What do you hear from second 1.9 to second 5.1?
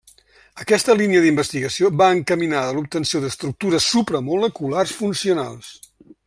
va encaminada a l'obtenció d'estructures supramoleculars